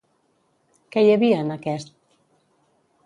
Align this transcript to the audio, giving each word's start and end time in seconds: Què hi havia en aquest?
Què 0.95 1.03
hi 1.07 1.13
havia 1.17 1.43
en 1.43 1.57
aquest? 1.57 1.93